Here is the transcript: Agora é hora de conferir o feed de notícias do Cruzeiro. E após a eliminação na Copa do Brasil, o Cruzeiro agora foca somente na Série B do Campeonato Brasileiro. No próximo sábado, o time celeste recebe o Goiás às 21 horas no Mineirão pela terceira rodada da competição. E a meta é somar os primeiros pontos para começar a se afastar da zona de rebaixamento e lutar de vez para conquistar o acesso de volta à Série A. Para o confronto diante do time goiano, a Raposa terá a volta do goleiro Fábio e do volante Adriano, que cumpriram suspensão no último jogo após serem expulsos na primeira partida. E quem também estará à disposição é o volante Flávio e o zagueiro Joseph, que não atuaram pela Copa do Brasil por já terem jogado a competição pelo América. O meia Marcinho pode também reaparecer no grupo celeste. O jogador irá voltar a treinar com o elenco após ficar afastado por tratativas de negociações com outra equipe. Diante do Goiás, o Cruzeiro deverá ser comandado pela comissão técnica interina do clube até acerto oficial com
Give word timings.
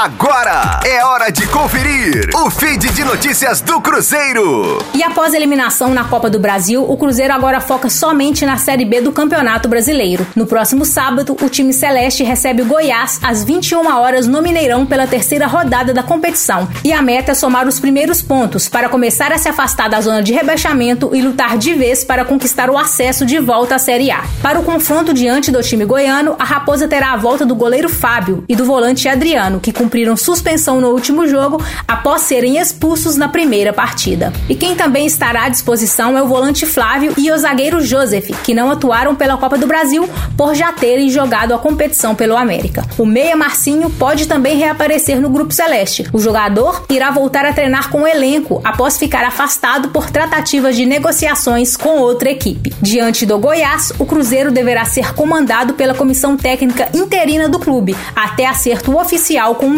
Agora 0.00 0.78
é 0.86 1.04
hora 1.04 1.28
de 1.28 1.44
conferir 1.48 2.30
o 2.32 2.48
feed 2.48 2.88
de 2.92 3.02
notícias 3.02 3.60
do 3.60 3.80
Cruzeiro. 3.80 4.78
E 4.94 5.02
após 5.02 5.34
a 5.34 5.36
eliminação 5.36 5.92
na 5.92 6.04
Copa 6.04 6.30
do 6.30 6.38
Brasil, 6.38 6.88
o 6.88 6.96
Cruzeiro 6.96 7.34
agora 7.34 7.60
foca 7.60 7.90
somente 7.90 8.46
na 8.46 8.56
Série 8.56 8.84
B 8.84 9.00
do 9.00 9.10
Campeonato 9.10 9.68
Brasileiro. 9.68 10.24
No 10.36 10.46
próximo 10.46 10.84
sábado, 10.84 11.36
o 11.42 11.48
time 11.48 11.72
celeste 11.72 12.22
recebe 12.22 12.62
o 12.62 12.66
Goiás 12.66 13.18
às 13.24 13.42
21 13.42 13.92
horas 13.98 14.28
no 14.28 14.40
Mineirão 14.40 14.86
pela 14.86 15.04
terceira 15.04 15.48
rodada 15.48 15.92
da 15.92 16.04
competição. 16.04 16.68
E 16.84 16.92
a 16.92 17.02
meta 17.02 17.32
é 17.32 17.34
somar 17.34 17.66
os 17.66 17.80
primeiros 17.80 18.22
pontos 18.22 18.68
para 18.68 18.88
começar 18.88 19.32
a 19.32 19.38
se 19.38 19.48
afastar 19.48 19.90
da 19.90 20.00
zona 20.00 20.22
de 20.22 20.32
rebaixamento 20.32 21.10
e 21.12 21.20
lutar 21.20 21.58
de 21.58 21.74
vez 21.74 22.04
para 22.04 22.24
conquistar 22.24 22.70
o 22.70 22.78
acesso 22.78 23.26
de 23.26 23.40
volta 23.40 23.74
à 23.74 23.78
Série 23.80 24.12
A. 24.12 24.22
Para 24.40 24.60
o 24.60 24.62
confronto 24.62 25.12
diante 25.12 25.50
do 25.50 25.60
time 25.60 25.84
goiano, 25.84 26.36
a 26.38 26.44
Raposa 26.44 26.86
terá 26.86 27.14
a 27.14 27.16
volta 27.16 27.44
do 27.44 27.56
goleiro 27.56 27.88
Fábio 27.88 28.44
e 28.48 28.54
do 28.54 28.64
volante 28.64 29.08
Adriano, 29.08 29.58
que 29.58 29.72
cumpriram 29.88 30.18
suspensão 30.18 30.82
no 30.82 30.88
último 30.88 31.26
jogo 31.26 31.64
após 31.86 32.20
serem 32.20 32.58
expulsos 32.58 33.16
na 33.16 33.26
primeira 33.26 33.72
partida. 33.72 34.30
E 34.46 34.54
quem 34.54 34.74
também 34.74 35.06
estará 35.06 35.44
à 35.44 35.48
disposição 35.48 36.16
é 36.16 36.22
o 36.22 36.26
volante 36.26 36.66
Flávio 36.66 37.14
e 37.16 37.30
o 37.32 37.38
zagueiro 37.38 37.80
Joseph, 37.80 38.28
que 38.44 38.52
não 38.52 38.70
atuaram 38.70 39.16
pela 39.16 39.38
Copa 39.38 39.56
do 39.56 39.66
Brasil 39.66 40.06
por 40.36 40.54
já 40.54 40.72
terem 40.72 41.08
jogado 41.08 41.54
a 41.54 41.58
competição 41.58 42.14
pelo 42.14 42.36
América. 42.36 42.84
O 42.98 43.06
meia 43.06 43.34
Marcinho 43.34 43.88
pode 43.88 44.28
também 44.28 44.58
reaparecer 44.58 45.18
no 45.22 45.30
grupo 45.30 45.54
celeste. 45.54 46.06
O 46.12 46.18
jogador 46.18 46.84
irá 46.90 47.10
voltar 47.10 47.46
a 47.46 47.52
treinar 47.54 47.88
com 47.88 48.02
o 48.02 48.06
elenco 48.06 48.60
após 48.62 48.98
ficar 48.98 49.24
afastado 49.24 49.88
por 49.88 50.10
tratativas 50.10 50.76
de 50.76 50.84
negociações 50.84 51.78
com 51.78 51.98
outra 51.98 52.30
equipe. 52.30 52.74
Diante 52.82 53.24
do 53.24 53.38
Goiás, 53.38 53.90
o 53.98 54.04
Cruzeiro 54.04 54.50
deverá 54.50 54.84
ser 54.84 55.14
comandado 55.14 55.72
pela 55.72 55.94
comissão 55.94 56.36
técnica 56.36 56.90
interina 56.92 57.48
do 57.48 57.58
clube 57.58 57.96
até 58.14 58.44
acerto 58.44 58.98
oficial 58.98 59.54
com 59.54 59.77